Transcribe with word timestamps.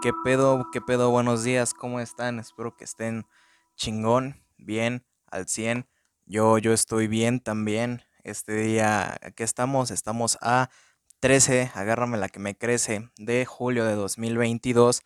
¿Qué 0.00 0.12
pedo? 0.12 0.70
¿Qué 0.70 0.80
pedo? 0.80 1.10
Buenos 1.10 1.42
días, 1.42 1.74
¿cómo 1.74 1.98
están? 1.98 2.38
Espero 2.38 2.76
que 2.76 2.84
estén 2.84 3.26
chingón, 3.74 4.40
bien, 4.56 5.04
al 5.26 5.48
100. 5.48 5.88
Yo, 6.24 6.58
yo 6.58 6.72
estoy 6.72 7.08
bien 7.08 7.40
también. 7.40 8.02
Este 8.22 8.54
día, 8.54 9.18
aquí 9.22 9.42
estamos, 9.42 9.90
estamos 9.90 10.38
a 10.40 10.70
13, 11.18 11.72
agárrame 11.74 12.16
la 12.16 12.28
que 12.28 12.38
me 12.38 12.56
crece, 12.56 13.10
de 13.16 13.44
julio 13.44 13.84
de 13.84 13.96
2022. 13.96 15.02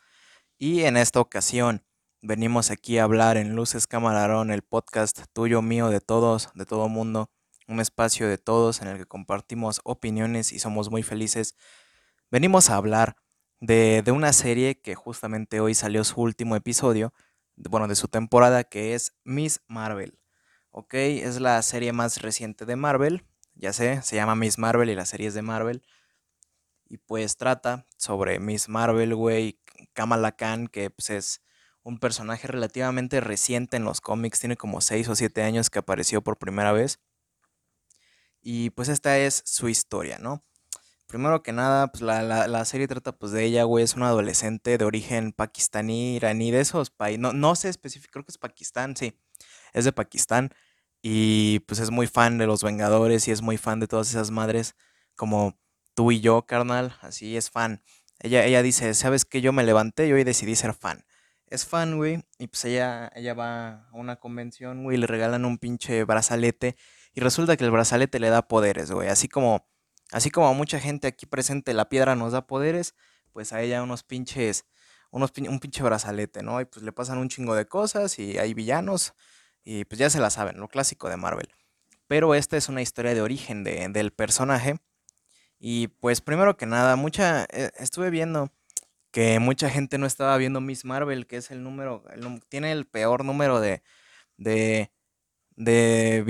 Y 0.59 0.83
en 0.83 0.99
esta 0.99 1.21
ocasión 1.21 1.83
venimos 2.21 2.71
aquí 2.71 2.99
a 2.99 3.05
hablar 3.05 3.39
en 3.39 3.57
Luces 3.57 3.87
Camarón, 3.87 4.51
el 4.51 4.61
podcast 4.61 5.23
tuyo, 5.33 5.63
mío, 5.63 5.89
de 5.89 6.01
todos, 6.03 6.51
de 6.55 6.67
todo 6.67 6.91
mundo. 6.91 7.31
Un 7.67 7.81
espacio 7.81 8.29
de 8.29 8.37
todos 8.37 8.83
en 8.83 8.89
el 8.89 8.99
que 8.99 9.07
compartimos 9.07 9.81
opiniones 9.85 10.53
y 10.53 10.59
somos 10.59 10.91
muy 10.91 11.03
felices. 11.03 11.55
Venimos 12.31 12.69
a 12.69 12.77
hablar 12.77 13.17
de, 13.63 14.11
una 14.13 14.33
serie 14.33 14.81
que 14.81 14.97
justamente 14.97 15.61
hoy 15.61 15.75
salió 15.75 16.03
su 16.03 16.21
último 16.21 16.57
episodio, 16.57 17.15
bueno, 17.55 17.87
de 17.87 17.95
su 17.95 18.09
temporada, 18.09 18.65
que 18.65 18.95
es 18.95 19.15
Miss 19.23 19.61
Marvel. 19.69 20.19
Ok, 20.73 20.95
es 20.95 21.41
la 21.41 21.63
serie 21.63 21.93
más 21.93 22.23
reciente 22.23 22.67
de 22.67 22.75
Marvel, 22.75 23.25
ya 23.55 23.73
sé, 23.73 24.03
se 24.03 24.17
llama 24.17 24.35
Miss 24.35 24.59
Marvel 24.59 24.91
y 24.91 24.97
la 24.97 25.07
serie 25.07 25.29
es 25.29 25.35
de 25.35 25.43
Marvel. 25.43 25.83
Y 26.89 26.99
pues 26.99 27.37
trata 27.37 27.87
sobre 27.97 28.41
Miss 28.41 28.69
Marvel, 28.69 29.15
güey, 29.15 29.61
Kamala 29.93 30.33
Khan, 30.33 30.67
que 30.67 30.91
pues 30.91 31.11
es 31.11 31.43
un 31.85 31.99
personaje 31.99 32.49
relativamente 32.49 33.21
reciente 33.21 33.77
en 33.77 33.85
los 33.85 34.01
cómics, 34.01 34.41
tiene 34.41 34.57
como 34.57 34.81
6 34.81 35.09
o 35.09 35.15
7 35.15 35.43
años 35.43 35.71
que 35.71 35.79
apareció 35.79 36.23
por 36.23 36.37
primera 36.37 36.73
vez. 36.73 37.01
Y 38.41 38.71
pues 38.71 38.89
esta 38.89 39.19
es 39.19 39.43
su 39.47 39.69
historia, 39.69 40.19
¿no? 40.19 40.45
Primero 41.13 41.43
que 41.43 41.53
nada, 41.53 41.89
pues 41.89 42.01
la, 42.01 42.65
serie 42.65 42.89
trata 42.89 43.13
pues 43.13 43.33
de 43.33 43.45
ella, 43.45 43.65
güey, 43.65 43.85
es 43.85 43.97
una 43.97 44.09
adolescente 44.09 44.79
de 44.79 44.85
origen 44.87 45.33
pakistaní, 45.33 46.17
iraní, 46.17 46.51
de 46.51 46.61
esos 46.61 46.89
países, 46.89 47.21
no, 47.21 47.35
no 47.35 47.55
sé 47.55 47.69
específico, 47.69 48.13
creo 48.13 48.25
que 48.25 48.31
es 48.31 48.39
Pakistán, 48.39 48.97
sí, 48.97 49.21
es 49.75 49.85
de 49.85 49.93
Pakistán 49.93 50.55
y 51.03 51.59
pues 51.67 51.81
es 51.81 51.91
muy 51.91 52.07
fan 52.07 52.39
de 52.39 52.47
los 52.47 52.63
Vengadores 52.63 53.29
y 53.29 53.31
es 53.31 53.43
muy 53.43 53.59
fan 53.59 53.79
de 53.79 53.89
todas 53.89 54.09
esas 54.09 54.31
madres 54.31 54.75
como 55.15 55.61
tú 55.93 56.13
y 56.13 56.21
yo, 56.23 56.47
carnal, 56.47 56.97
así 57.03 57.37
es 57.37 57.51
fan. 57.51 57.83
Ella, 58.21 58.47
ella 58.47 58.63
dice, 58.63 58.95
¿sabes 58.95 59.27
qué? 59.27 59.43
Yo 59.43 59.53
me 59.53 59.65
levanté 59.65 60.07
y 60.09 60.13
hoy 60.15 60.25
decidí 60.25 60.57
ser 60.57 60.73
fan. 60.73 61.05
Es 61.47 61.67
fan, 61.67 61.99
güey, 61.99 62.25
y 62.39 62.47
pues 62.47 62.65
ella, 62.65 63.13
ella 63.15 63.35
va 63.35 63.69
a 63.69 63.91
una 63.93 64.17
convención, 64.17 64.83
güey, 64.83 64.97
le 64.97 65.07
regalan 65.07 65.45
un 65.45 65.59
pinche 65.59 66.05
brazalete 66.05 66.75
y 67.13 67.21
resulta 67.21 67.59
que 67.59 67.65
el 67.65 67.71
brazalete 67.71 68.19
le 68.19 68.31
da 68.31 68.49
poderes, 68.49 68.91
güey, 68.91 69.09
así 69.09 69.29
como 69.29 69.71
Así 70.13 70.31
como 70.31 70.49
a 70.49 70.53
mucha 70.53 70.79
gente 70.79 71.09
aquí 71.09 71.27
presente 71.27 71.75
la 71.75 71.89
piedra 71.89 72.15
nos 72.15 72.33
da 72.33 72.47
poderes, 72.47 72.95
pues 73.33 73.53
a 73.53 73.63
ella 73.63 73.83
unos 73.83 74.03
pinches, 74.05 74.67
unos 75.11 75.33
un 75.49 75.59
pinche 75.59 75.83
brazalete, 75.83 76.43
¿no? 76.43 76.61
Y 76.61 76.67
pues 76.67 76.85
le 76.85 76.93
pasan 76.93 77.19
un 77.19 77.29
chingo 77.29 77.55
de 77.55 77.67
cosas 77.67 78.19
y 78.19 78.39
hay 78.39 78.55
villanos 78.55 79.15
y 79.65 79.85
pues 79.85 79.99
ya 79.99 80.11
se 80.11 80.21
la 80.21 80.31
saben, 80.31 80.61
lo 80.61 80.69
clásico 80.69 81.09
de 81.09 81.17
Marvel. 81.17 81.49
Pero 82.09 82.35
esta 82.35 82.57
es 82.57 82.69
una 82.69 82.83
historia 82.83 83.15
de 83.15 83.23
origen 83.23 83.65
del 83.65 84.13
personaje. 84.13 84.77
Y 85.59 85.89
pues 85.89 86.21
primero 86.21 86.57
que 86.57 86.67
nada, 86.67 86.97
mucha, 86.97 87.45
eh, 87.45 87.71
estuve 87.79 88.11
viendo 88.11 88.53
que 89.13 89.39
mucha 89.39 89.71
gente 89.71 89.99
no 89.99 90.07
estaba 90.07 90.37
viendo 90.37 90.61
Miss 90.61 90.85
Marvel, 90.85 91.27
que 91.27 91.37
es 91.37 91.51
el 91.51 91.63
número, 91.63 92.05
tiene 92.49 92.73
el 92.73 92.87
peor 92.87 93.25
número 93.25 93.61
de, 93.61 93.83
de, 94.37 94.91
de 95.57 96.23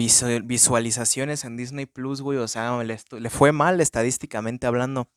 visualizaciones 0.45 1.45
en 1.45 1.57
Disney 1.57 1.87
Plus, 1.87 2.21
güey. 2.21 2.39
O 2.39 2.49
sea, 2.49 2.83
le, 2.83 2.99
le, 3.11 3.31
fue 3.31 3.53
mal 3.53 3.81
estadísticamente 3.81 4.67
hablando. 4.67 5.09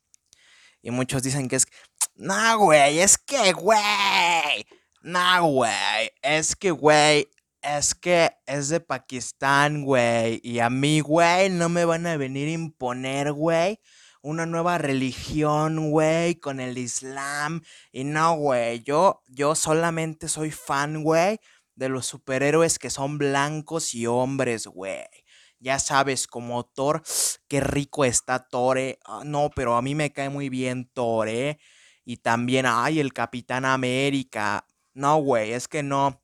Y 0.82 0.90
muchos 0.90 1.22
dicen 1.22 1.48
que 1.48 1.56
es. 1.56 1.66
No, 2.14 2.58
güey, 2.58 3.00
es 3.00 3.18
que, 3.18 3.52
güey. 3.52 4.66
No, 5.02 5.46
güey. 5.46 6.10
Es 6.22 6.56
que, 6.56 6.70
güey. 6.70 7.28
Es 7.62 7.94
que 7.94 8.30
es 8.46 8.68
de 8.68 8.80
Pakistán, 8.80 9.84
güey. 9.84 10.40
Y 10.44 10.60
a 10.60 10.70
mí, 10.70 11.00
güey, 11.00 11.50
no 11.50 11.68
me 11.68 11.84
van 11.84 12.06
a 12.06 12.16
venir 12.16 12.48
a 12.48 12.52
imponer, 12.52 13.32
güey. 13.32 13.80
Una 14.22 14.46
nueva 14.46 14.78
religión, 14.78 15.90
güey, 15.90 16.36
con 16.36 16.60
el 16.60 16.78
Islam. 16.78 17.62
Y 17.92 18.04
no, 18.04 18.36
güey. 18.36 18.82
Yo, 18.84 19.22
yo 19.26 19.54
solamente 19.54 20.28
soy 20.28 20.50
fan, 20.50 21.02
güey 21.02 21.40
de 21.76 21.88
los 21.88 22.06
superhéroes 22.06 22.78
que 22.78 22.90
son 22.90 23.18
blancos 23.18 23.94
y 23.94 24.06
hombres, 24.06 24.66
güey. 24.66 25.06
Ya 25.60 25.78
sabes, 25.78 26.26
como 26.26 26.64
Thor, 26.64 27.02
qué 27.48 27.60
rico 27.60 28.04
está 28.04 28.46
Thor. 28.48 28.78
Eh. 28.78 28.98
Ah, 29.06 29.22
no, 29.24 29.50
pero 29.54 29.76
a 29.76 29.82
mí 29.82 29.94
me 29.94 30.12
cae 30.12 30.28
muy 30.28 30.48
bien 30.48 30.90
Thor, 30.92 31.28
¿eh? 31.28 31.58
Y 32.04 32.18
también, 32.18 32.66
ay, 32.66 33.00
el 33.00 33.12
Capitán 33.12 33.64
América. 33.64 34.66
No, 34.94 35.16
güey, 35.18 35.52
es 35.52 35.68
que 35.68 35.82
no. 35.82 36.22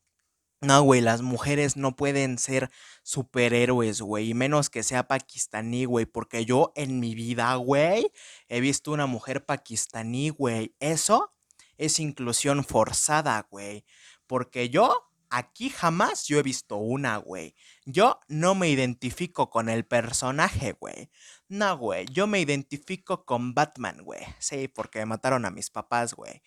No, 0.60 0.80
güey, 0.82 1.00
las 1.00 1.22
mujeres 1.22 1.76
no 1.76 1.96
pueden 1.96 2.38
ser 2.38 2.70
superhéroes, 3.02 4.00
güey. 4.00 4.30
Y 4.30 4.34
menos 4.34 4.70
que 4.70 4.84
sea 4.84 5.08
pakistaní, 5.08 5.86
güey. 5.86 6.06
Porque 6.06 6.44
yo 6.44 6.72
en 6.76 7.00
mi 7.00 7.16
vida, 7.16 7.54
güey, 7.56 8.12
he 8.48 8.60
visto 8.60 8.92
una 8.92 9.06
mujer 9.06 9.44
pakistaní, 9.44 10.30
güey. 10.30 10.76
Eso 10.78 11.34
es 11.78 11.98
inclusión 11.98 12.64
forzada, 12.64 13.48
güey. 13.50 13.84
Porque 14.28 14.70
yo 14.70 15.11
Aquí 15.34 15.70
jamás 15.70 16.26
yo 16.26 16.38
he 16.38 16.42
visto 16.42 16.76
una, 16.76 17.16
güey. 17.16 17.54
Yo 17.86 18.20
no 18.28 18.54
me 18.54 18.68
identifico 18.68 19.48
con 19.48 19.70
el 19.70 19.86
personaje, 19.86 20.72
güey. 20.78 21.10
No, 21.48 21.78
güey. 21.78 22.04
Yo 22.12 22.26
me 22.26 22.38
identifico 22.38 23.24
con 23.24 23.54
Batman, 23.54 24.02
güey. 24.02 24.20
Sí, 24.38 24.68
porque 24.68 25.06
mataron 25.06 25.46
a 25.46 25.50
mis 25.50 25.70
papás, 25.70 26.12
güey. 26.12 26.42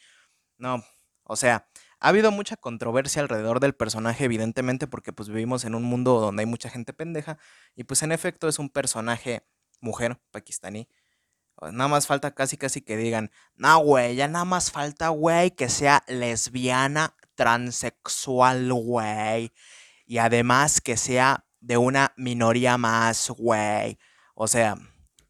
No, 0.60 0.84
o 1.24 1.36
sea, 1.36 1.68
ha 2.00 2.10
habido 2.10 2.30
mucha 2.32 2.58
controversia 2.58 3.24
alrededor 3.24 3.60
del 3.60 3.74
personaje, 3.74 4.26
evidentemente, 4.26 4.86
porque 4.86 5.12
pues 5.12 5.30
vivimos 5.30 5.66
en 5.66 5.74
un 5.74 5.84
mundo 5.84 6.20
donde 6.20 6.44
hay 6.44 6.48
mucha 6.48 6.70
gente 6.70 6.94
pendeja. 6.94 7.40
Y 7.76 7.86
pues 7.86 8.04
en 8.04 8.12
efecto 8.12 8.48
es 8.48 8.60
un 8.60 8.70
personaje 8.70 9.48
mujer 9.82 10.22
pakistaní. 10.30 10.88
Nada 11.60 11.88
más 11.88 12.06
falta 12.06 12.36
casi 12.36 12.58
casi 12.58 12.82
que 12.82 12.98
digan, 12.98 13.32
no, 13.56 13.80
güey, 13.80 14.16
ya 14.16 14.28
nada 14.28 14.46
más 14.46 14.72
falta, 14.72 15.10
güey, 15.10 15.52
que 15.52 15.70
sea 15.70 16.04
lesbiana, 16.08 17.16
transexual, 17.36 18.72
güey. 18.74 19.52
Y 20.06 20.18
además 20.20 20.82
que 20.82 20.98
sea 20.98 21.46
de 21.60 21.78
una 21.78 22.14
minoría 22.18 22.78
más, 22.78 23.30
güey. 23.30 23.98
O 24.36 24.48
sea, 24.48 24.78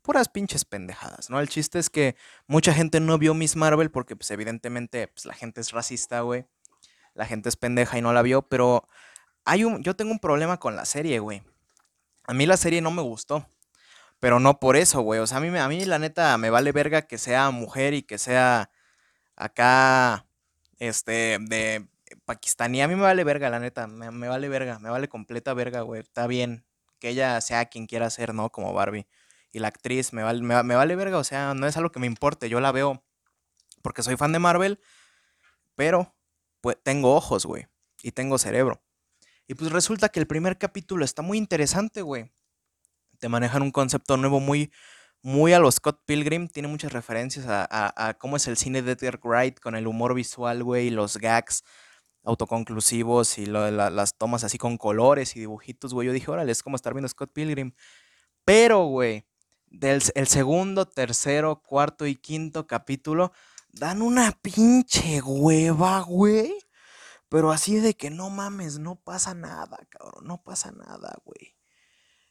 puras 0.01 0.29
pinches 0.29 0.65
pendejadas, 0.65 1.29
¿no? 1.29 1.39
El 1.39 1.49
chiste 1.49 1.79
es 1.79 1.89
que 1.89 2.15
mucha 2.47 2.73
gente 2.73 2.99
no 2.99 3.17
vio 3.17 3.33
Miss 3.33 3.55
Marvel 3.55 3.91
porque, 3.91 4.15
pues, 4.15 4.31
evidentemente, 4.31 5.07
pues, 5.07 5.25
la 5.25 5.33
gente 5.33 5.61
es 5.61 5.71
racista, 5.71 6.21
güey. 6.21 6.45
La 7.13 7.25
gente 7.25 7.49
es 7.49 7.55
pendeja 7.55 7.97
y 7.97 8.01
no 8.01 8.13
la 8.13 8.21
vio, 8.21 8.41
pero 8.43 8.87
hay 9.45 9.63
un, 9.63 9.83
yo 9.83 9.95
tengo 9.95 10.11
un 10.11 10.19
problema 10.19 10.59
con 10.59 10.75
la 10.75 10.85
serie, 10.85 11.19
güey. 11.19 11.43
A 12.27 12.33
mí 12.33 12.45
la 12.45 12.57
serie 12.57 12.81
no 12.81 12.91
me 12.91 13.01
gustó. 13.01 13.47
Pero 14.19 14.39
no 14.39 14.59
por 14.59 14.75
eso, 14.75 15.01
güey. 15.01 15.19
O 15.19 15.27
sea, 15.27 15.37
a 15.37 15.41
mí, 15.41 15.55
a 15.57 15.67
mí 15.67 15.85
la 15.85 15.99
neta 15.99 16.37
me 16.37 16.49
vale 16.49 16.71
verga 16.71 17.03
que 17.03 17.17
sea 17.17 17.51
mujer 17.51 17.93
y 17.93 18.03
que 18.03 18.17
sea 18.17 18.71
acá, 19.35 20.25
este, 20.79 21.37
de 21.41 21.87
pakistaní. 22.25 22.81
A 22.81 22.87
mí 22.87 22.95
me 22.95 23.01
vale 23.01 23.23
verga, 23.23 23.49
la 23.49 23.59
neta. 23.59 23.87
Me, 23.87 24.27
vale 24.27 24.49
verga. 24.49 24.79
Me 24.79 24.89
vale 24.89 25.07
completa 25.07 25.53
verga, 25.53 25.81
güey. 25.81 26.01
Está 26.01 26.27
bien 26.27 26.65
que 26.99 27.09
ella 27.09 27.39
sea 27.41 27.65
quien 27.65 27.87
quiera 27.87 28.09
ser, 28.09 28.33
¿no? 28.33 28.51
Como 28.51 28.73
Barbie. 28.73 29.07
Y 29.51 29.59
la 29.59 29.69
actriz 29.69 30.11
me 30.11 30.23
vale, 30.23 30.41
me, 30.41 30.75
vale 30.75 30.95
verga. 30.95 31.17
O 31.17 31.23
sea, 31.23 31.53
no 31.53 31.67
es 31.67 31.77
algo 31.77 31.91
que 31.91 31.99
me 31.99 32.07
importe. 32.07 32.49
Yo 32.49 32.59
la 32.59 32.71
veo 32.71 33.03
porque 33.81 34.03
soy 34.03 34.17
fan 34.17 34.31
de 34.31 34.39
Marvel. 34.39 34.79
Pero 35.75 36.13
pues, 36.61 36.77
tengo 36.83 37.15
ojos, 37.15 37.45
güey. 37.45 37.67
Y 38.01 38.11
tengo 38.11 38.37
cerebro. 38.37 38.81
Y 39.47 39.53
pues 39.53 39.71
resulta 39.71 40.09
que 40.09 40.19
el 40.19 40.27
primer 40.27 40.57
capítulo 40.57 41.05
está 41.05 41.21
muy 41.21 41.37
interesante, 41.37 42.01
güey. 42.01 42.31
Te 43.19 43.29
manejan 43.29 43.61
un 43.61 43.71
concepto 43.71 44.17
nuevo 44.17 44.39
muy, 44.39 44.71
muy 45.21 45.53
a 45.53 45.59
los 45.59 45.75
Scott 45.75 46.01
Pilgrim. 46.05 46.47
Tiene 46.47 46.67
muchas 46.67 46.91
referencias 46.91 47.45
a, 47.47 48.17
cómo 48.19 48.37
es 48.37 48.47
el 48.47 48.57
cine 48.57 48.81
de 48.81 48.93
Edgar 48.93 49.19
Wright 49.23 49.59
con 49.59 49.75
el 49.75 49.87
humor 49.87 50.15
visual, 50.15 50.63
güey, 50.63 50.89
los 50.89 51.17
gags 51.17 51.63
autoconclusivos 52.25 53.37
y 53.37 53.45
las 53.45 54.17
tomas 54.17 54.43
así 54.43 54.57
con 54.57 54.77
colores 54.77 55.35
y 55.35 55.39
dibujitos, 55.39 55.93
güey. 55.93 56.07
Yo 56.07 56.13
dije, 56.13 56.29
órale, 56.29 56.51
es 56.51 56.63
como 56.63 56.75
estar 56.75 56.93
viendo 56.93 57.07
Scott 57.07 57.31
Pilgrim. 57.31 57.73
Pero, 58.43 58.85
güey, 58.85 59.25
del 59.67 60.01
el 60.15 60.27
segundo, 60.27 60.85
tercero, 60.85 61.61
cuarto 61.61 62.05
y 62.05 62.15
quinto 62.15 62.67
capítulo 62.67 63.31
dan 63.71 64.01
una 64.01 64.31
pinche 64.31 65.21
hueva, 65.21 66.01
güey. 66.01 66.55
Pero 67.29 67.51
así 67.51 67.77
de 67.77 67.95
que 67.95 68.09
no 68.09 68.29
mames, 68.29 68.79
no 68.79 68.95
pasa 68.95 69.33
nada, 69.33 69.77
cabrón, 69.89 70.25
no 70.25 70.41
pasa 70.41 70.71
nada, 70.71 71.17
güey. 71.23 71.55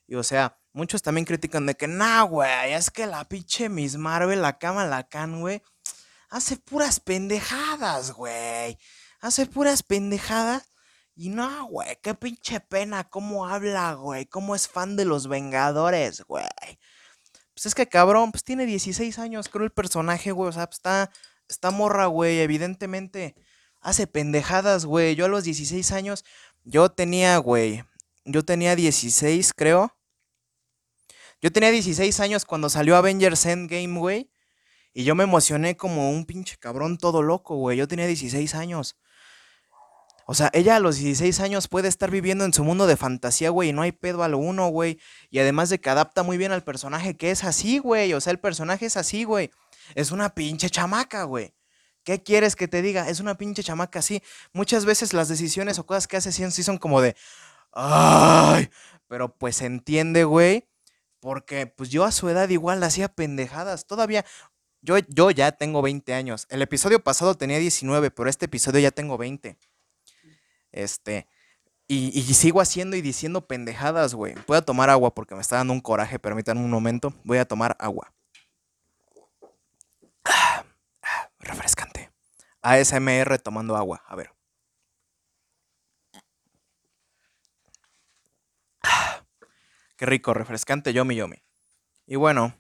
Y 0.06 0.17
o 0.17 0.23
sea, 0.23 0.58
muchos 0.73 1.02
también 1.02 1.25
critican 1.25 1.67
de 1.67 1.75
que, 1.75 1.88
nah, 1.88 2.23
güey, 2.23 2.73
es 2.73 2.90
que 2.90 3.06
la 3.06 3.25
pinche 3.25 3.69
Miss 3.69 3.97
Marvel, 3.97 4.43
la 4.43 4.58
cama, 4.58 4.87
la 4.87 5.08
can, 5.08 5.40
güey, 5.40 5.62
hace 6.31 6.56
puras 6.56 7.00
pendejadas, 7.00 8.12
güey 8.12 8.79
hace 9.25 9.47
puras 9.47 9.82
pendejadas. 9.82 10.71
Y 11.17 11.29
no, 11.31 11.67
güey, 11.67 11.97
qué 12.03 12.15
pinche 12.15 12.61
pena 12.61 13.05
cómo 13.05 13.47
habla, 13.47 13.94
güey, 13.94 14.26
cómo 14.26 14.55
es 14.55 14.69
fan 14.69 14.97
de 14.97 15.05
los 15.05 15.29
Vengadores, 15.29 16.23
güey. 16.25 16.44
Pues 17.55 17.67
es 17.67 17.75
que 17.75 17.88
cabrón, 17.88 18.32
pues 18.32 18.43
tiene 18.43 18.67
16 18.67 19.19
años, 19.21 19.49
creo 19.49 19.65
el 19.65 19.71
personaje, 19.71 20.32
güey, 20.32 20.49
o 20.49 20.53
sea, 20.53 20.67
pues 20.67 20.79
está, 20.79 21.11
esta 21.49 21.71
morra, 21.71 22.06
güey, 22.06 22.41
evidentemente 22.41 23.37
hace 23.81 24.06
pendejadas, 24.06 24.87
güey. 24.87 25.15
Yo 25.15 25.26
a 25.26 25.29
los 25.29 25.44
16 25.44 25.93
años, 25.93 26.25
yo 26.65 26.91
tenía, 26.91 27.38
güey, 27.38 27.85
yo 28.25 28.44
tenía 28.44 28.75
16, 28.76 29.53
creo. 29.55 29.97
Yo 31.41 31.53
tenía 31.53 31.71
16 31.71 32.21
años 32.21 32.44
cuando 32.44 32.69
salió 32.69 32.97
Avengers 32.97 33.47
Endgame, 33.47 33.99
güey. 33.99 34.31
Y 34.93 35.05
yo 35.05 35.15
me 35.15 35.25
emocioné 35.25 35.76
como 35.76 36.11
un 36.11 36.25
pinche 36.25 36.56
cabrón 36.59 36.99
todo 36.99 37.23
loco, 37.23 37.56
güey. 37.56 37.79
Yo 37.79 37.87
tenía 37.88 38.06
16 38.06 38.55
años. 38.55 38.97
O 40.26 40.35
sea, 40.35 40.50
ella 40.55 40.76
a 40.76 40.81
los 40.81 40.97
16 40.97 41.41
años 41.41 41.69
puede 41.69 41.88
estar 41.88 42.11
viviendo 42.11 42.44
en 42.44 42.55
su 42.55 42.65
mundo 42.65 42.87
de 42.87 42.97
fantasía, 42.97 43.50
güey, 43.50 43.71
y 43.71 43.73
no 43.73 43.82
hay 43.82 43.93
pedo 43.93 44.25
a 44.25 44.29
uno, 44.29 44.69
güey. 44.69 44.99
Y 45.31 45.38
además 45.38 45.69
de 45.69 45.81
que 45.81 45.91
adapta 45.91 46.23
muy 46.23 46.38
bien 46.38 46.53
al 46.53 46.65
personaje, 46.65 47.17
que 47.17 47.31
es 47.31 47.44
así, 47.44 47.79
güey. 47.79 48.15
O 48.15 48.21
sea, 48.21 48.31
el 48.31 48.38
personaje 48.41 48.87
es 48.87 48.97
así, 48.97 49.25
güey. 49.25 49.50
Es 49.94 50.12
una 50.12 50.35
pinche 50.35 50.71
chamaca, 50.71 51.25
güey. 51.25 51.53
¿Qué 52.05 52.23
quieres 52.23 52.56
que 52.56 52.69
te 52.69 52.82
diga? 52.82 53.09
Es 53.09 53.21
una 53.21 53.37
pinche 53.37 53.62
chamaca 53.62 53.99
así. 53.99 54.23
Muchas 54.53 54.85
veces 54.85 55.12
las 55.12 55.29
decisiones 55.29 55.79
o 55.79 55.87
cosas 55.87 56.06
que 56.06 56.17
hace 56.17 56.32
sí 56.32 56.62
son 56.62 56.79
como 56.79 57.00
de... 57.00 57.17
¡Ay! 57.73 58.71
Pero 59.09 59.37
pues 59.37 59.61
entiende, 59.62 60.25
güey. 60.25 60.69
Porque 61.21 61.67
pues 61.67 61.91
yo 61.91 62.05
a 62.05 62.12
su 62.12 62.29
edad 62.29 62.49
igual 62.49 62.82
hacía 62.82 63.09
pendejadas. 63.09 63.87
Todavía... 63.87 64.25
Yo, 64.82 64.99
yo 65.09 65.31
ya 65.31 65.53
tengo 65.53 65.81
20 65.81 66.12
años. 66.12 66.47
El 66.50 66.61
episodio 66.61 67.03
pasado 67.03 67.35
tenía 67.37 67.59
19, 67.59 68.11
pero 68.11 68.29
este 68.29 68.44
episodio 68.44 68.81
ya 68.81 68.91
tengo 68.91 69.17
20. 69.17 69.56
Este... 70.75 71.26
Y, 71.87 72.19
y 72.19 72.23
sigo 72.35 72.62
haciendo 72.62 72.97
y 72.97 73.03
diciendo 73.03 73.47
pendejadas, 73.47 74.15
güey. 74.15 74.35
Voy 74.47 74.56
a 74.56 74.62
tomar 74.62 74.88
agua 74.88 75.15
porque 75.15 75.35
me 75.35 75.43
está 75.43 75.56
dando 75.56 75.75
un 75.75 75.82
coraje. 75.82 76.19
Permítanme 76.19 76.65
un 76.65 76.71
momento. 76.71 77.12
Voy 77.25 77.37
a 77.37 77.44
tomar 77.44 77.76
agua. 77.79 78.15
refrescante. 81.38 82.11
ASMR 82.62 83.38
tomando 83.38 83.76
agua, 83.76 84.03
a 84.06 84.17
ver. 84.17 84.35
Qué 89.97 90.06
rico, 90.06 90.32
refrescante, 90.32 90.94
yomi 90.94 91.15
yomi. 91.17 91.43
Y 92.06 92.17
bueno, 92.17 92.55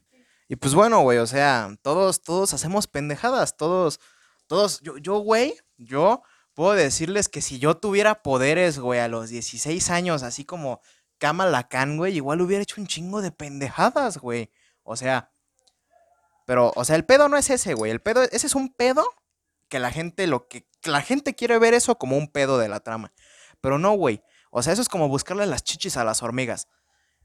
y 0.48 0.56
pues 0.56 0.74
bueno, 0.74 1.00
güey, 1.00 1.18
o 1.18 1.26
sea, 1.26 1.74
todos, 1.82 2.22
todos 2.22 2.52
hacemos 2.54 2.86
pendejadas, 2.86 3.56
todos, 3.56 4.00
todos, 4.46 4.80
yo, 4.80 4.98
yo, 4.98 5.18
güey, 5.18 5.56
yo 5.78 6.22
puedo 6.54 6.72
decirles 6.72 7.28
que 7.28 7.42
si 7.42 7.58
yo 7.58 7.76
tuviera 7.76 8.22
poderes, 8.22 8.78
güey, 8.78 9.00
a 9.00 9.08
los 9.08 9.28
16 9.28 9.90
años, 9.90 10.22
así 10.22 10.44
como 10.44 10.80
Kamala 11.18 11.68
Khan, 11.68 11.96
güey, 11.96 12.16
igual 12.16 12.40
hubiera 12.40 12.62
hecho 12.62 12.80
un 12.80 12.86
chingo 12.86 13.22
de 13.22 13.32
pendejadas, 13.32 14.18
güey. 14.18 14.50
O 14.82 14.96
sea, 14.96 15.30
pero, 16.46 16.72
o 16.76 16.84
sea, 16.84 16.96
el 16.96 17.04
pedo 17.04 17.28
no 17.28 17.36
es 17.36 17.50
ese, 17.50 17.74
güey. 17.74 17.90
El 17.90 18.00
pedo, 18.00 18.22
ese 18.22 18.46
es 18.46 18.54
un 18.54 18.72
pedo 18.72 19.04
que 19.68 19.78
la 19.78 19.90
gente, 19.90 20.26
lo 20.26 20.48
que, 20.48 20.68
la 20.84 21.00
gente 21.00 21.34
quiere 21.34 21.58
ver 21.58 21.74
eso 21.74 21.96
como 21.98 22.16
un 22.16 22.28
pedo 22.28 22.58
de 22.58 22.68
la 22.68 22.80
trama. 22.80 23.12
Pero 23.60 23.78
no, 23.78 23.92
güey. 23.92 24.22
O 24.50 24.62
sea, 24.62 24.72
eso 24.72 24.82
es 24.82 24.88
como 24.88 25.08
buscarle 25.08 25.46
las 25.46 25.64
chichis 25.64 25.96
a 25.96 26.04
las 26.04 26.22
hormigas. 26.22 26.68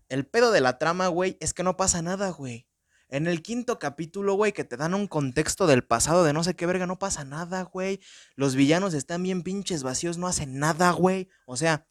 El 0.08 0.26
pedo 0.26 0.52
de 0.52 0.62
la 0.62 0.80
trama, 0.80 1.08
güey, 1.08 1.38
es 1.40 1.54
que 1.54 1.64
no 1.64 1.78
pasa 1.78 2.02
nada, 2.02 2.30
güey. 2.30 2.69
En 3.10 3.26
el 3.26 3.42
quinto 3.42 3.80
capítulo, 3.80 4.36
güey, 4.36 4.54
que 4.54 4.64
te 4.64 4.78
dan 4.78 4.94
un 4.94 5.08
contexto 5.08 5.66
del 5.66 5.84
pasado 5.84 6.24
de 6.24 6.32
no 6.32 6.44
sé 6.44 6.56
qué 6.56 6.68
verga, 6.68 6.86
no 6.86 7.00
pasa 7.00 7.26
nada, 7.26 7.64
güey. 7.64 8.00
Los 8.36 8.56
villanos 8.56 8.94
están 8.94 9.24
bien 9.24 9.42
pinches 9.42 9.82
vacíos, 9.82 10.18
no 10.18 10.28
hacen 10.28 10.60
nada, 10.60 10.92
güey. 10.92 11.28
O 11.46 11.58
sea, 11.58 11.88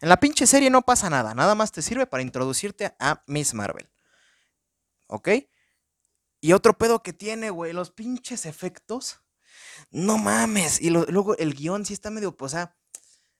en 0.00 0.08
la 0.08 0.18
pinche 0.18 0.46
serie 0.46 0.70
no 0.70 0.82
pasa 0.82 1.10
nada, 1.10 1.34
nada 1.34 1.56
más 1.56 1.72
te 1.72 1.82
sirve 1.82 2.06
para 2.06 2.22
introducirte 2.22 2.94
a 3.00 3.22
Miss 3.26 3.54
Marvel. 3.54 3.90
¿Ok? 5.08 5.28
Y 6.40 6.52
otro 6.52 6.78
pedo 6.78 7.02
que 7.02 7.12
tiene, 7.12 7.50
güey, 7.50 7.72
los 7.72 7.90
pinches 7.90 8.46
efectos. 8.46 9.20
No 9.90 10.18
mames. 10.18 10.80
Y 10.80 10.90
luego 10.90 11.36
el 11.38 11.54
guion 11.54 11.84
sí 11.84 11.92
está 11.92 12.10
medio, 12.10 12.36
sea, 12.48 12.76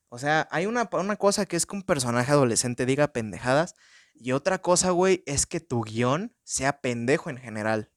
o 0.08 0.18
sea, 0.18 0.48
hay 0.50 0.66
una, 0.66 0.88
una 0.92 1.16
cosa 1.16 1.46
que 1.46 1.56
es 1.56 1.66
que 1.66 1.74
un 1.74 1.82
personaje 1.82 2.32
adolescente 2.32 2.84
diga 2.84 3.08
pendejadas. 3.08 3.74
Y 4.14 4.32
otra 4.32 4.58
cosa, 4.58 4.90
güey, 4.90 5.22
es 5.26 5.46
que 5.46 5.60
tu 5.60 5.82
guion 5.82 6.34
sea 6.44 6.80
pendejo 6.80 7.30
en 7.30 7.38
general. 7.38 7.90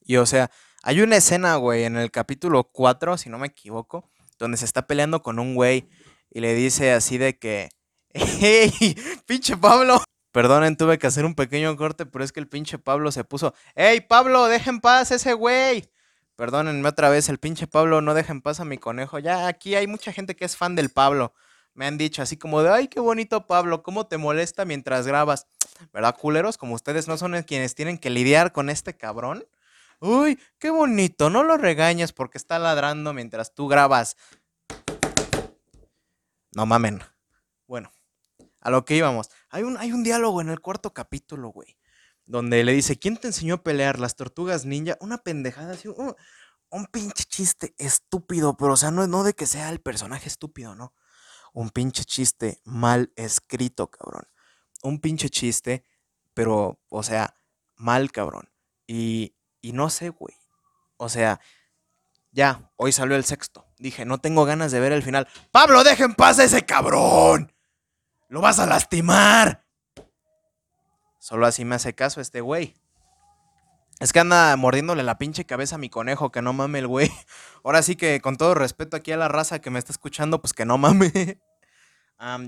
Y 0.00 0.16
o 0.16 0.26
sea, 0.26 0.50
hay 0.82 1.00
una 1.00 1.16
escena, 1.16 1.56
güey, 1.56 1.84
en 1.84 1.96
el 1.96 2.10
capítulo 2.10 2.64
4, 2.64 3.18
si 3.18 3.28
no 3.28 3.38
me 3.38 3.48
equivoco, 3.48 4.10
donde 4.38 4.56
se 4.56 4.64
está 4.64 4.86
peleando 4.86 5.22
con 5.22 5.38
un 5.38 5.54
güey 5.54 5.88
y 6.30 6.40
le 6.40 6.54
dice 6.54 6.92
así 6.92 7.18
de 7.18 7.38
que, 7.38 7.70
¡Hey! 8.14 8.72
¡Pinche 9.26 9.56
Pablo! 9.56 10.02
Perdonen, 10.32 10.76
tuve 10.76 10.98
que 10.98 11.06
hacer 11.06 11.24
un 11.24 11.34
pequeño 11.34 11.76
corte, 11.76 12.06
pero 12.06 12.24
es 12.24 12.32
que 12.32 12.40
el 12.40 12.48
pinche 12.48 12.78
Pablo 12.78 13.10
se 13.10 13.24
puso. 13.24 13.54
¡Ey, 13.74 14.00
Pablo, 14.00 14.46
dejen 14.46 14.76
en 14.76 14.80
paz 14.80 15.10
ese 15.10 15.32
güey! 15.32 15.90
Perdónenme 16.36 16.86
otra 16.88 17.08
vez, 17.08 17.30
el 17.30 17.38
pinche 17.38 17.66
Pablo 17.66 18.02
no 18.02 18.12
deja 18.12 18.32
en 18.32 18.42
paz 18.42 18.60
a 18.60 18.66
mi 18.66 18.76
conejo. 18.76 19.18
Ya 19.18 19.46
aquí 19.46 19.74
hay 19.74 19.86
mucha 19.86 20.12
gente 20.12 20.36
que 20.36 20.44
es 20.44 20.56
fan 20.56 20.76
del 20.76 20.90
Pablo. 20.90 21.32
Me 21.76 21.86
han 21.86 21.98
dicho 21.98 22.22
así 22.22 22.38
como 22.38 22.62
de, 22.62 22.70
ay, 22.70 22.88
qué 22.88 23.00
bonito 23.00 23.46
Pablo, 23.46 23.82
¿cómo 23.82 24.06
te 24.06 24.16
molesta 24.16 24.64
mientras 24.64 25.06
grabas? 25.06 25.46
¿Verdad, 25.92 26.16
culeros? 26.16 26.56
Como 26.56 26.74
ustedes 26.74 27.06
no 27.06 27.18
son 27.18 27.40
quienes 27.42 27.74
tienen 27.74 27.98
que 27.98 28.08
lidiar 28.08 28.52
con 28.52 28.70
este 28.70 28.96
cabrón. 28.96 29.46
Uy, 30.00 30.40
qué 30.58 30.70
bonito, 30.70 31.28
no 31.28 31.42
lo 31.42 31.58
regañes 31.58 32.12
porque 32.12 32.38
está 32.38 32.58
ladrando 32.58 33.12
mientras 33.12 33.54
tú 33.54 33.68
grabas. 33.68 34.16
No 36.52 36.64
mamen. 36.64 37.02
Bueno, 37.66 37.92
a 38.60 38.70
lo 38.70 38.86
que 38.86 38.96
íbamos. 38.96 39.28
Hay 39.50 39.62
un, 39.62 39.76
hay 39.76 39.92
un 39.92 40.02
diálogo 40.02 40.40
en 40.40 40.48
el 40.48 40.60
cuarto 40.60 40.94
capítulo, 40.94 41.50
güey. 41.50 41.76
Donde 42.24 42.64
le 42.64 42.72
dice, 42.72 42.98
¿quién 42.98 43.18
te 43.18 43.28
enseñó 43.28 43.56
a 43.56 43.62
pelear? 43.62 44.00
Las 44.00 44.16
tortugas 44.16 44.64
ninja. 44.64 44.96
Una 45.00 45.18
pendejada 45.18 45.74
así. 45.74 45.88
Un, 45.88 46.86
pinche 46.86 47.24
chiste 47.24 47.74
estúpido. 47.76 48.56
Pero, 48.56 48.72
o 48.72 48.76
sea, 48.78 48.90
no, 48.90 49.06
no 49.06 49.24
de 49.24 49.34
que 49.34 49.44
sea 49.44 49.68
el 49.68 49.80
personaje 49.80 50.26
estúpido, 50.26 50.74
¿no? 50.74 50.94
Un 51.56 51.70
pinche 51.70 52.04
chiste 52.04 52.60
mal 52.64 53.14
escrito, 53.16 53.90
cabrón. 53.90 54.28
Un 54.82 55.00
pinche 55.00 55.30
chiste, 55.30 55.84
pero, 56.34 56.82
o 56.90 57.02
sea, 57.02 57.34
mal, 57.76 58.12
cabrón. 58.12 58.50
Y, 58.86 59.34
y 59.62 59.72
no 59.72 59.88
sé, 59.88 60.10
güey. 60.10 60.34
O 60.98 61.08
sea, 61.08 61.40
ya, 62.30 62.70
hoy 62.76 62.92
salió 62.92 63.16
el 63.16 63.24
sexto. 63.24 63.64
Dije, 63.78 64.04
no 64.04 64.18
tengo 64.18 64.44
ganas 64.44 64.70
de 64.70 64.80
ver 64.80 64.92
el 64.92 65.02
final. 65.02 65.28
Pablo, 65.50 65.82
dejen 65.82 66.14
paz 66.14 66.38
a 66.40 66.44
ese 66.44 66.66
cabrón. 66.66 67.50
¡Lo 68.28 68.42
vas 68.42 68.58
a 68.58 68.66
lastimar! 68.66 69.64
Solo 71.18 71.46
así 71.46 71.64
me 71.64 71.76
hace 71.76 71.94
caso 71.94 72.20
este 72.20 72.42
güey. 72.42 72.74
Es 73.98 74.12
que 74.12 74.20
anda 74.20 74.54
mordiéndole 74.56 75.02
la 75.02 75.16
pinche 75.16 75.46
cabeza 75.46 75.76
a 75.76 75.78
mi 75.78 75.88
conejo, 75.88 76.30
que 76.30 76.42
no 76.42 76.52
mame 76.52 76.80
el 76.80 76.86
güey. 76.86 77.10
Ahora 77.64 77.82
sí 77.82 77.96
que 77.96 78.20
con 78.20 78.36
todo 78.36 78.54
respeto 78.54 78.96
aquí 78.96 79.12
a 79.12 79.16
la 79.16 79.28
raza 79.28 79.60
que 79.60 79.70
me 79.70 79.78
está 79.78 79.92
escuchando, 79.92 80.40
pues 80.40 80.52
que 80.52 80.66
no 80.66 80.76
mame. 80.76 81.40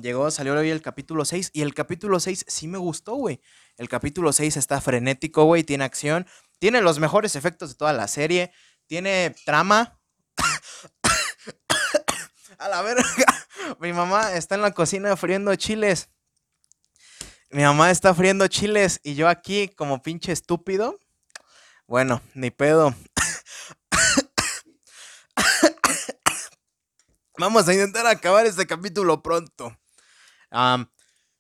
llegó, 0.03 0.31
salió 0.31 0.55
hoy 0.55 0.71
el 0.71 0.83
capítulo 0.83 1.25
6 1.25 1.51
y 1.55 1.63
el 1.63 1.75
capítulo 1.75 2.21
6 2.21 2.45
sí 2.49 2.69
me 2.69 2.79
gustó, 2.79 3.15
güey. 3.15 3.41
El 3.77 3.89
capítulo 3.89 4.33
6 4.33 4.57
está 4.57 4.81
frenético, 4.81 5.45
güey, 5.45 5.65
tiene 5.65 5.85
acción, 5.85 6.27
tiene 6.59 6.81
los 6.81 6.99
mejores 6.99 7.37
efectos 7.37 7.71
de 7.71 7.77
toda 7.77 7.93
la 7.93 8.09
serie, 8.09 8.53
tiene 8.87 9.35
trama. 9.45 9.99
a 12.59 12.69
la 12.69 12.83
verga. 12.83 13.05
Mi 13.81 13.93
mamá 13.93 14.33
está 14.33 14.55
en 14.55 14.63
la 14.63 14.73
cocina 14.73 15.17
friendo 15.17 15.55
chiles. 15.57 16.09
Mi 17.51 17.63
mamá 17.63 17.91
está 17.91 18.15
friendo 18.15 18.47
chiles 18.49 19.01
y 19.03 19.15
yo 19.15 19.29
aquí 19.29 19.69
como 19.69 20.03
pinche 20.03 20.33
estúpido. 20.33 20.99
Bueno, 21.89 22.21
ni 22.35 22.51
pedo. 22.51 22.95
Vamos 27.39 27.67
a 27.67 27.73
intentar 27.73 28.07
acabar 28.07 28.45
este 28.45 28.67
capítulo 28.67 29.23
pronto. 29.23 29.75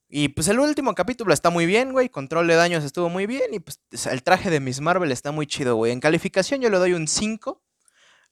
y 0.08 0.28
pues 0.28 0.48
el 0.48 0.58
último 0.58 0.94
capítulo 0.94 1.34
está 1.34 1.50
muy 1.50 1.66
bien, 1.66 1.92
güey. 1.92 2.08
Control 2.08 2.46
de 2.46 2.54
daños 2.54 2.82
estuvo 2.82 3.10
muy 3.10 3.26
bien. 3.26 3.52
Y 3.52 3.60
pues 3.60 3.78
el 4.06 4.22
traje 4.22 4.48
de 4.48 4.58
Miss 4.60 4.80
Marvel 4.80 5.12
está 5.12 5.32
muy 5.32 5.46
chido, 5.46 5.76
güey. 5.76 5.92
En 5.92 6.00
calificación 6.00 6.62
yo 6.62 6.70
le 6.70 6.78
doy 6.78 6.94
un 6.94 7.08
5. 7.08 7.62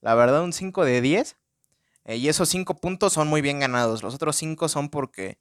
La 0.00 0.14
verdad, 0.14 0.42
un 0.42 0.54
5 0.54 0.86
de 0.86 1.02
10. 1.02 1.36
Eh, 2.06 2.16
y 2.16 2.30
esos 2.30 2.48
cinco 2.48 2.80
puntos 2.80 3.12
son 3.12 3.28
muy 3.28 3.42
bien 3.42 3.60
ganados. 3.60 4.02
Los 4.02 4.14
otros 4.14 4.36
cinco 4.36 4.70
son 4.70 4.88
porque... 4.88 5.38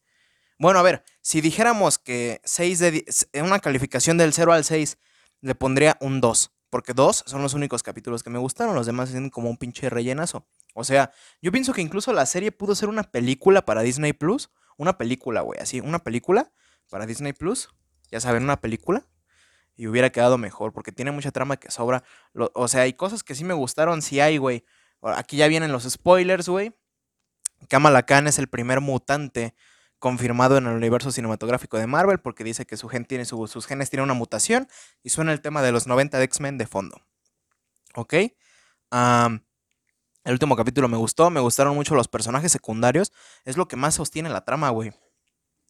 Bueno, 0.60 0.80
a 0.80 0.84
ver, 0.84 1.06
si 1.22 1.40
dijéramos 1.40 2.00
que 2.00 2.42
6 2.44 2.80
de 2.80 3.06
en 3.32 3.46
una 3.46 3.60
calificación 3.62 4.18
del 4.18 4.34
0 4.34 4.52
al 4.52 4.66
6 4.66 4.98
le 5.40 5.56
pondría 5.56 5.98
un 6.02 6.20
2. 6.20 6.52
Porque 6.76 6.94
2 6.94 7.24
son 7.26 7.42
los 7.42 7.54
únicos 7.54 7.84
capítulos 7.84 8.22
que 8.22 8.30
me 8.30 8.38
gustaron. 8.38 8.76
Los 8.76 8.86
demás 8.86 9.10
son 9.10 9.30
como 9.30 9.50
un 9.50 9.56
pinche 9.56 9.90
rellenazo. 9.90 10.46
O 10.74 10.84
sea, 10.84 11.10
yo 11.42 11.50
pienso 11.50 11.72
que 11.72 11.82
incluso 11.82 12.12
la 12.12 12.26
serie 12.26 12.52
pudo 12.52 12.76
ser 12.76 12.90
una 12.90 13.04
película 13.04 13.64
para 13.64 13.82
Disney 13.82 14.12
Plus. 14.12 14.50
Una 14.76 14.98
película, 14.98 15.40
güey. 15.40 15.58
Así, 15.62 15.80
una 15.80 16.00
película 16.00 16.52
para 16.90 17.06
Disney 17.06 17.32
Plus. 17.32 17.70
Ya 18.12 18.20
saben, 18.20 18.44
una 18.44 18.60
película. 18.60 19.08
Y 19.78 19.88
hubiera 19.88 20.10
quedado 20.10 20.38
mejor. 20.38 20.74
Porque 20.74 20.92
tiene 20.92 21.12
mucha 21.12 21.32
trama 21.32 21.56
que 21.56 21.72
sobra. 21.72 22.04
o 22.34 22.68
sea, 22.68 22.82
hay 22.82 22.92
cosas 22.92 23.24
que 23.24 23.36
sí 23.36 23.46
me 23.46 23.54
gustaron. 23.54 24.02
Sí 24.02 24.20
hay, 24.20 24.36
güey. 24.36 24.66
Aquí 25.02 25.38
ya 25.38 25.48
vienen 25.48 25.72
los 25.72 25.90
spoilers, 25.90 26.50
güey. 26.50 26.76
Kamala 27.70 28.04
Khan 28.04 28.28
es 28.28 28.38
el 28.38 28.50
primer 28.50 28.82
mutante 28.82 29.56
confirmado 30.00 30.58
en 30.58 30.68
el 30.68 30.76
universo 30.76 31.12
cinematográfico 31.12 31.78
de 31.78 31.88
Marvel 31.88 32.20
porque 32.20 32.44
dice 32.44 32.66
que 32.66 32.78
su 32.78 32.90
tiene, 33.08 33.26
sus 33.26 33.66
genes 33.66 33.90
tienen 33.90 34.04
una 34.04 34.14
mutación 34.14 34.68
y 35.04 35.10
suena 35.10 35.32
el 35.34 35.42
tema 35.42 35.62
de 35.62 35.72
los 35.72 35.88
90 35.88 36.18
de 36.18 36.24
X-Men 36.26 36.58
de 36.58 36.68
fondo. 36.68 37.02
¿Ok? 37.96 38.14
El 38.92 40.34
último 40.34 40.56
capítulo 40.56 40.88
me 40.88 40.98
gustó, 40.98 41.30
me 41.30 41.40
gustaron 41.40 41.76
mucho 41.76 41.96
los 41.96 42.08
personajes 42.08 42.52
secundarios. 42.52 43.12
Es 43.44 43.58
lo 43.58 43.68
que 43.68 43.76
más 43.76 43.96
sostiene 43.96 44.30
la 44.30 44.44
trama, 44.44 44.70
güey. 44.70 44.92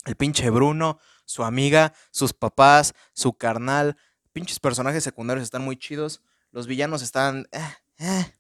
El 0.06 0.16
pinche 0.16 0.50
Bruno, 0.50 1.00
su 1.26 1.44
amiga, 1.44 1.94
sus 2.12 2.34
papás, 2.34 2.94
su 3.14 3.34
carnal. 3.38 3.98
Pinches 4.32 4.60
personajes 4.60 5.04
secundarios 5.04 5.44
están 5.44 5.64
muy 5.64 5.78
chidos. 5.78 6.22
Los 6.52 6.68
villanos 6.68 7.02
están... 7.02 7.48
Eh, 7.52 7.60
eh. 8.00 8.34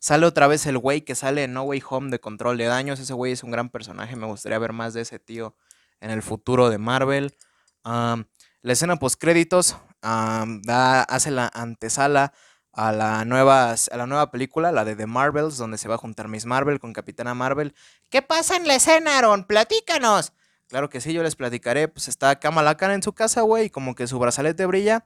Sale 0.00 0.24
otra 0.24 0.46
vez 0.46 0.64
el 0.64 0.78
güey 0.78 1.02
que 1.02 1.14
sale 1.14 1.44
en 1.44 1.52
No 1.52 1.62
Way 1.62 1.82
Home 1.90 2.10
de 2.10 2.20
Control 2.20 2.56
de 2.56 2.64
Daños. 2.64 2.98
Ese 2.98 3.12
güey 3.12 3.32
es 3.32 3.44
un 3.44 3.50
gran 3.50 3.68
personaje. 3.68 4.16
Me 4.16 4.26
gustaría 4.26 4.58
ver 4.58 4.72
más 4.72 4.94
de 4.94 5.02
ese 5.02 5.18
tío 5.18 5.54
en 6.00 6.10
el 6.10 6.22
futuro 6.22 6.70
de 6.70 6.78
Marvel. 6.78 7.36
la 7.84 8.24
escena 8.64 8.96
post 8.96 9.20
créditos 9.20 9.76
da, 10.00 11.02
hace 11.02 11.30
la 11.30 11.50
antesala 11.52 12.32
a 12.72 12.92
la, 12.92 13.26
nueva, 13.26 13.72
a 13.72 13.96
la 13.96 14.06
nueva 14.06 14.30
película, 14.30 14.72
la 14.72 14.86
de 14.86 14.96
The 14.96 15.06
Marvels, 15.06 15.58
donde 15.58 15.76
se 15.76 15.86
va 15.86 15.96
a 15.96 15.98
juntar 15.98 16.28
Miss 16.28 16.46
Marvel 16.46 16.80
con 16.80 16.94
Capitana 16.94 17.34
Marvel. 17.34 17.74
¿Qué 18.08 18.22
pasa 18.22 18.56
en 18.56 18.66
la 18.66 18.76
escena, 18.76 19.18
Aaron? 19.18 19.44
Platícanos. 19.44 20.32
Claro 20.68 20.88
que 20.88 21.02
sí, 21.02 21.12
yo 21.12 21.22
les 21.22 21.36
platicaré. 21.36 21.88
Pues 21.88 22.08
está 22.08 22.38
Kamala 22.38 22.78
Khan 22.78 22.92
en 22.92 23.02
su 23.02 23.12
casa, 23.12 23.42
güey, 23.42 23.66
y 23.66 23.70
como 23.70 23.94
que 23.94 24.06
su 24.06 24.18
brazalete 24.18 24.64
brilla. 24.64 25.04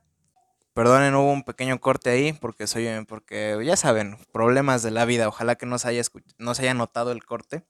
Perdonen, 0.74 1.14
hubo 1.14 1.32
un 1.32 1.44
pequeño 1.44 1.80
corte 1.80 2.10
ahí 2.10 2.32
porque 2.32 2.66
soy 2.66 2.88
porque 3.08 3.56
ya 3.64 3.76
saben, 3.76 4.18
problemas 4.32 4.82
de 4.82 4.90
la 4.90 5.04
vida. 5.04 5.28
Ojalá 5.28 5.54
que 5.54 5.66
no 5.66 5.78
se 5.78 5.88
haya, 5.88 6.02
no 6.38 6.54
se 6.54 6.62
haya 6.62 6.74
notado 6.74 7.12
el 7.12 7.24
corte. 7.24 7.64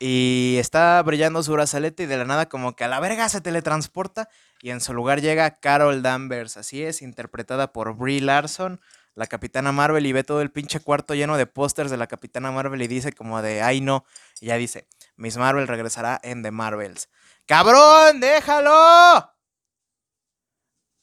y 0.00 0.56
está 0.58 1.00
brillando 1.02 1.42
su 1.42 1.52
brazalete 1.52 2.02
y 2.04 2.06
de 2.06 2.16
la 2.16 2.24
nada 2.24 2.48
como 2.48 2.74
que 2.74 2.84
a 2.84 2.88
la 2.88 2.98
verga 3.00 3.28
se 3.28 3.40
teletransporta 3.40 4.28
y 4.60 4.70
en 4.70 4.80
su 4.80 4.92
lugar 4.92 5.20
llega 5.20 5.60
Carol 5.60 6.02
Danvers, 6.02 6.56
así 6.56 6.82
es, 6.82 7.00
interpretada 7.02 7.72
por 7.72 7.96
Brie 7.96 8.20
Larson, 8.20 8.80
la 9.14 9.26
Capitana 9.26 9.72
Marvel, 9.72 10.06
y 10.06 10.12
ve 10.12 10.24
todo 10.24 10.42
el 10.42 10.50
pinche 10.50 10.80
cuarto 10.80 11.14
lleno 11.14 11.36
de 11.36 11.46
pósters 11.46 11.90
de 11.90 11.96
la 11.96 12.08
Capitana 12.08 12.50
Marvel 12.50 12.82
y 12.82 12.88
dice 12.88 13.12
como 13.12 13.40
de, 13.42 13.62
ay 13.62 13.80
no, 13.80 14.04
y 14.40 14.46
ya 14.46 14.56
dice, 14.56 14.88
Miss 15.16 15.36
Marvel 15.36 15.68
regresará 15.68 16.18
en 16.22 16.42
The 16.42 16.50
Marvels. 16.50 17.08
¡Cabrón, 17.46 18.20
déjalo! 18.20 19.39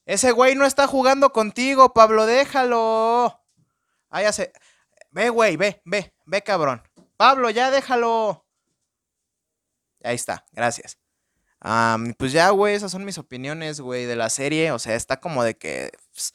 Ese 0.07 0.31
güey 0.31 0.55
no 0.55 0.65
está 0.65 0.87
jugando 0.87 1.31
contigo, 1.31 1.93
Pablo, 1.93 2.25
déjalo. 2.25 3.39
Ah, 4.09 4.23
ya 4.23 4.31
se... 4.31 4.51
Ve, 5.11 5.29
güey, 5.29 5.55
ve, 5.57 5.79
ve, 5.85 6.15
ve, 6.25 6.41
cabrón. 6.41 6.81
Pablo, 7.15 7.51
ya 7.51 7.69
déjalo. 7.69 8.43
Ahí 10.03 10.15
está, 10.15 10.43
gracias 10.51 10.97
pues 12.17 12.31
ya, 12.31 12.49
güey, 12.49 12.75
esas 12.75 12.91
son 12.91 13.05
mis 13.05 13.17
opiniones, 13.17 13.81
güey, 13.81 14.05
de 14.05 14.15
la 14.15 14.29
serie. 14.29 14.71
O 14.71 14.79
sea, 14.79 14.95
está 14.95 15.19
como 15.19 15.43
de 15.43 15.57
que... 15.57 15.91
Pues, 16.11 16.33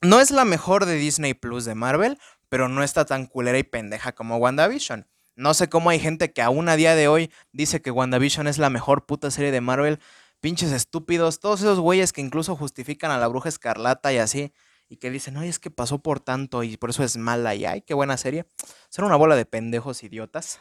no 0.00 0.20
es 0.20 0.30
la 0.32 0.44
mejor 0.44 0.84
de 0.84 0.94
Disney 0.94 1.34
Plus 1.34 1.64
de 1.64 1.76
Marvel, 1.76 2.18
pero 2.48 2.68
no 2.68 2.82
está 2.82 3.04
tan 3.04 3.26
culera 3.26 3.58
y 3.58 3.62
pendeja 3.62 4.12
como 4.12 4.36
WandaVision. 4.36 5.06
No 5.36 5.54
sé 5.54 5.68
cómo 5.68 5.90
hay 5.90 6.00
gente 6.00 6.32
que 6.32 6.42
aún 6.42 6.68
a 6.68 6.76
día 6.76 6.94
de 6.96 7.08
hoy 7.08 7.32
dice 7.52 7.80
que 7.80 7.90
WandaVision 7.90 8.48
es 8.48 8.58
la 8.58 8.68
mejor 8.68 9.06
puta 9.06 9.30
serie 9.30 9.52
de 9.52 9.60
Marvel. 9.60 10.00
Pinches 10.42 10.72
estúpidos, 10.72 11.38
todos 11.38 11.60
esos 11.60 11.78
güeyes 11.78 12.12
que 12.12 12.20
incluso 12.20 12.56
justifican 12.56 13.12
a 13.12 13.18
la 13.18 13.28
bruja 13.28 13.48
escarlata 13.48 14.12
y 14.12 14.18
así. 14.18 14.52
Y 14.88 14.96
que 14.96 15.08
dicen, 15.08 15.36
oye, 15.36 15.48
es 15.48 15.60
que 15.60 15.70
pasó 15.70 16.00
por 16.00 16.18
tanto 16.18 16.64
y 16.64 16.76
por 16.76 16.90
eso 16.90 17.04
es 17.04 17.16
mala 17.16 17.54
y 17.54 17.64
ay, 17.64 17.82
qué 17.82 17.94
buena 17.94 18.16
serie. 18.16 18.44
Son 18.88 19.04
una 19.04 19.14
bola 19.14 19.36
de 19.36 19.46
pendejos 19.46 20.02
idiotas. 20.02 20.58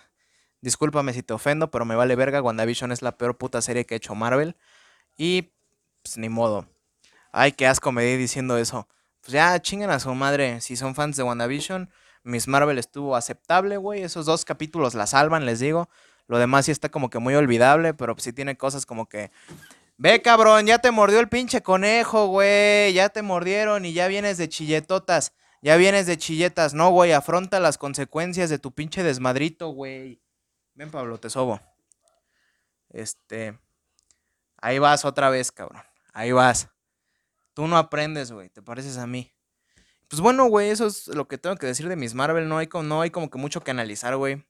Discúlpame 0.61 1.13
si 1.13 1.23
te 1.23 1.33
ofendo, 1.33 1.71
pero 1.71 1.85
me 1.85 1.95
vale 1.95 2.15
verga. 2.15 2.43
WandaVision 2.43 2.91
es 2.91 3.01
la 3.01 3.17
peor 3.17 3.39
puta 3.39 3.59
serie 3.59 3.88
que 3.88 3.95
ha 3.95 3.97
hecho 3.97 4.13
Marvel. 4.13 4.55
Y 5.17 5.51
pues 6.03 6.19
ni 6.19 6.29
modo. 6.29 6.67
Ay, 7.31 7.53
qué 7.53 7.65
asco 7.65 7.91
me 7.91 8.03
di 8.03 8.17
diciendo 8.17 8.59
eso. 8.59 8.88
Pues 9.21 9.33
ya 9.33 9.59
chingan 9.63 9.89
a 9.89 10.00
su 10.00 10.13
madre. 10.13 10.61
Si 10.61 10.75
son 10.75 10.93
fans 10.93 11.17
de 11.17 11.23
WandaVision, 11.23 11.89
Miss 12.21 12.47
Marvel 12.47 12.77
estuvo 12.77 13.15
aceptable, 13.15 13.77
güey. 13.77 14.03
Esos 14.03 14.27
dos 14.27 14.45
capítulos 14.45 14.93
la 14.93 15.07
salvan, 15.07 15.47
les 15.47 15.59
digo. 15.59 15.89
Lo 16.27 16.39
demás 16.39 16.65
sí 16.65 16.71
está 16.71 16.89
como 16.89 17.09
que 17.09 17.19
muy 17.19 17.35
olvidable, 17.35 17.93
pero 17.93 18.15
sí 18.17 18.33
tiene 18.33 18.57
cosas 18.57 18.85
como 18.85 19.07
que. 19.07 19.31
Ve, 19.97 20.21
cabrón, 20.21 20.65
ya 20.65 20.79
te 20.79 20.91
mordió 20.91 21.19
el 21.19 21.29
pinche 21.29 21.61
conejo, 21.61 22.27
güey. 22.27 22.93
Ya 22.93 23.09
te 23.09 23.21
mordieron 23.21 23.85
y 23.85 23.93
ya 23.93 24.07
vienes 24.07 24.37
de 24.37 24.49
chilletotas. 24.49 25.33
Ya 25.61 25.75
vienes 25.77 26.07
de 26.07 26.17
chilletas. 26.17 26.73
No, 26.73 26.89
güey, 26.89 27.11
afronta 27.11 27.59
las 27.59 27.77
consecuencias 27.77 28.49
de 28.49 28.57
tu 28.57 28.71
pinche 28.71 29.03
desmadrito, 29.03 29.69
güey. 29.69 30.21
Ven, 30.73 30.89
Pablo, 30.89 31.19
te 31.19 31.29
sobo. 31.29 31.59
Este. 32.89 33.59
Ahí 34.57 34.79
vas 34.79 35.05
otra 35.05 35.29
vez, 35.29 35.51
cabrón. 35.51 35.83
Ahí 36.13 36.31
vas. 36.31 36.69
Tú 37.53 37.67
no 37.67 37.77
aprendes, 37.77 38.31
güey. 38.31 38.49
Te 38.49 38.61
pareces 38.61 38.97
a 38.97 39.05
mí. 39.05 39.31
Pues 40.07 40.19
bueno, 40.19 40.45
güey, 40.45 40.69
eso 40.69 40.87
es 40.87 41.07
lo 41.07 41.27
que 41.27 41.37
tengo 41.37 41.55
que 41.55 41.67
decir 41.67 41.87
de 41.87 41.95
Miss 41.95 42.13
Marvel. 42.13 42.49
No 42.49 42.57
hay, 42.57 42.67
no 42.83 43.01
hay 43.01 43.11
como 43.11 43.29
que 43.29 43.37
mucho 43.37 43.61
que 43.61 43.71
analizar, 43.71 44.15
güey. 44.17 44.45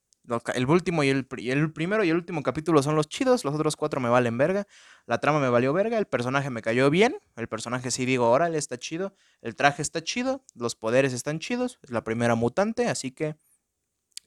El 0.53 0.65
último 0.67 1.03
y 1.03 1.09
el, 1.09 1.27
el, 1.39 1.73
primero 1.73 2.03
y 2.03 2.09
el 2.09 2.15
último 2.15 2.43
capítulo 2.43 2.83
son 2.83 2.95
los 2.95 3.09
chidos. 3.09 3.43
Los 3.43 3.55
otros 3.55 3.75
cuatro 3.75 3.99
me 3.99 4.09
valen 4.09 4.37
verga. 4.37 4.67
La 5.05 5.19
trama 5.19 5.39
me 5.39 5.49
valió 5.49 5.73
verga. 5.73 5.97
El 5.97 6.05
personaje 6.05 6.49
me 6.49 6.61
cayó 6.61 6.89
bien. 6.89 7.17
El 7.35 7.47
personaje 7.47 7.91
sí 7.91 8.05
digo, 8.05 8.29
órale, 8.29 8.57
está 8.57 8.77
chido. 8.77 9.15
El 9.41 9.55
traje 9.55 9.81
está 9.81 10.03
chido. 10.03 10.43
Los 10.55 10.75
poderes 10.75 11.13
están 11.13 11.39
chidos. 11.39 11.79
Es 11.81 11.89
la 11.89 12.03
primera 12.03 12.35
mutante, 12.35 12.87
así 12.87 13.11
que 13.11 13.35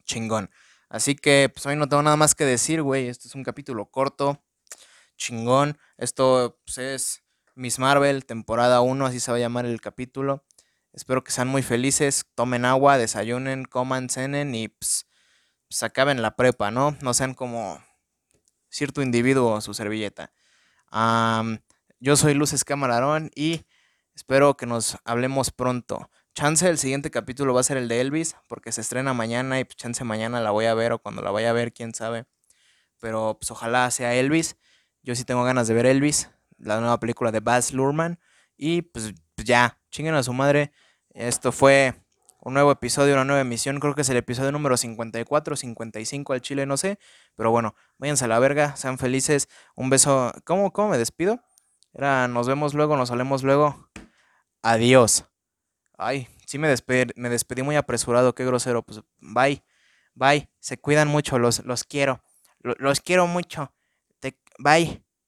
chingón. 0.05 0.51
Así 0.89 1.17
que, 1.17 1.51
pues 1.53 1.65
hoy 1.67 1.77
no 1.77 1.89
tengo 1.89 2.03
nada 2.03 2.17
más 2.17 2.35
que 2.35 2.45
decir, 2.45 2.83
güey. 2.83 3.09
Este 3.09 3.29
es 3.29 3.35
un 3.35 3.43
capítulo 3.43 3.87
corto, 3.87 4.43
chingón. 5.17 5.79
Esto 5.97 6.61
pues, 6.65 6.79
es 6.79 7.25
Miss 7.55 7.79
Marvel, 7.79 8.27
temporada 8.27 8.81
1, 8.81 9.07
así 9.07 9.21
se 9.21 9.31
va 9.31 9.37
a 9.39 9.41
llamar 9.41 9.67
el 9.67 9.81
capítulo. 9.81 10.45
Espero 10.93 11.25
que 11.25 11.33
sean 11.33 11.49
muy 11.49 11.63
felices, 11.63 12.27
tomen 12.35 12.65
agua, 12.65 12.99
desayunen, 12.99 13.65
coman, 13.65 14.09
cenen 14.09 14.55
y 14.55 14.69
pues, 14.69 15.07
pues 15.75 15.83
acaben 15.83 16.23
la 16.23 16.37
prepa, 16.37 16.71
¿no? 16.71 16.97
No 17.01 17.15
sean 17.15 17.35
como 17.35 17.83
cierto 18.69 19.03
individuo 19.03 19.61
su 19.61 19.75
servilleta. 19.75 20.33
yo 21.99 22.15
soy 22.15 22.35
Luces 22.35 22.65
Camarón 22.65 23.33
y 23.35 23.65
espero 24.15 24.57
que 24.57 24.67
nos 24.67 24.99
hablemos 25.05 25.51
pronto. 25.51 26.09
Chance 26.33 26.69
el 26.69 26.79
siguiente 26.79 27.11
capítulo 27.11 27.55
va 27.55 27.61
a 27.61 27.65
ser 27.65 27.77
el 27.77 27.89
de 27.89 28.01
Elvis, 28.01 28.37
porque 28.49 28.71
se 28.71 28.83
estrena 28.83 29.15
mañana 29.15 29.59
y 29.59 29.65
pues, 29.65 29.75
chance 29.75 30.05
mañana 30.05 30.41
la 30.41 30.53
voy 30.53 30.67
a 30.67 30.75
ver 30.75 30.93
o 30.93 31.01
cuando 31.01 31.23
la 31.23 31.33
vaya 31.33 31.51
a 31.51 31.53
ver, 31.53 31.73
quién 31.73 31.93
sabe. 31.93 32.25
Pero 33.01 33.37
pues 33.41 33.51
ojalá 33.51 33.91
sea 33.91 34.15
Elvis. 34.15 34.57
Yo 35.03 35.17
sí 35.17 35.25
tengo 35.25 35.43
ganas 35.43 35.67
de 35.67 35.75
ver 35.75 35.87
Elvis, 35.87 36.31
la 36.57 36.79
nueva 36.79 37.01
película 37.01 37.33
de 37.33 37.41
Baz 37.41 37.73
Luhrmann. 37.73 38.21
Y 38.57 38.83
pues, 38.83 39.13
pues 39.35 39.45
ya, 39.45 39.81
chinguen 39.91 40.15
a 40.15 40.23
su 40.23 40.33
madre. 40.33 40.71
Esto 41.11 41.51
fue 41.51 41.95
un 42.45 42.55
nuevo 42.55 42.71
episodio, 42.71 43.15
una 43.15 43.25
nueva 43.25 43.41
emisión. 43.41 43.81
Creo 43.81 43.95
que 43.95 44.03
es 44.03 44.09
el 44.11 44.19
episodio 44.19 44.53
número 44.53 44.77
54, 44.77 45.57
55 45.57 46.33
al 46.33 46.41
Chile, 46.43 46.67
no 46.67 46.77
sé. 46.77 46.99
Pero 47.35 47.51
bueno, 47.51 47.75
váyanse 47.99 48.27
a 48.27 48.29
la 48.29 48.39
verga, 48.39 48.77
sean 48.77 48.99
felices. 48.99 49.49
Un 49.75 49.91
beso. 49.91 50.33
¿Cómo, 50.45 50.73
cómo 50.73 50.91
me 50.91 50.99
despido? 50.99 51.41
Era, 51.95 52.29
nos 52.29 52.47
vemos 52.47 52.75
luego, 52.75 52.97
nos 52.97 53.09
salemos 53.09 53.43
luego. 53.43 53.89
Adiós. 54.63 55.25
Ay, 55.97 56.29
sí 56.47 56.59
me 56.59 56.69
despedí, 56.69 57.13
me 57.17 57.31
despedí 57.31 57.63
muy 57.63 57.77
apresurado, 57.77 58.35
qué 58.35 58.45
grosero. 58.45 58.83
Pues 58.83 59.01
bye, 59.19 59.65
bye. 60.15 60.51
Se 60.61 60.79
cuidan 60.79 61.09
mucho, 61.09 61.39
los, 61.39 61.65
los 61.65 61.85
quiero. 61.85 62.21
Los, 62.61 63.01
quiero 63.01 63.27
mucho. 63.27 63.73
bye. 64.59 65.04